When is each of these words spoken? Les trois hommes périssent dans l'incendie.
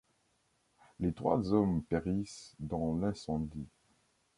Les 0.99 1.13
trois 1.13 1.53
hommes 1.53 1.83
périssent 1.83 2.55
dans 2.59 2.95
l'incendie. 2.95 3.67